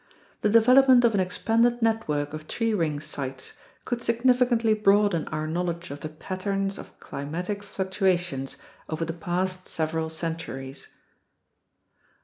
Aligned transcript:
The 0.41 0.49
develop 0.49 0.87
ment 0.87 1.05
of 1.05 1.13
an 1.13 1.19
expanded 1.19 1.79
network 1.79 2.33
of 2.33 2.47
tree 2.47 2.73
ring 2.73 2.99
sites 2.99 3.53
could 3.85 4.01
significantly 4.01 4.73
broaden 4.73 5.27
our 5.27 5.45
knowledge 5.45 5.91
of 5.91 5.99
the 5.99 6.09
patterns 6.09 6.79
of 6.79 6.99
climatic 6.99 7.61
fluctuations 7.61 8.57
over 8.89 9.05
the 9.05 9.13
past 9.13 9.67
several 9.67 10.09
centuries. 10.09 10.87